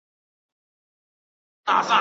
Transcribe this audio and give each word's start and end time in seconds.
یو 1.67 1.79
سئ. 1.87 1.89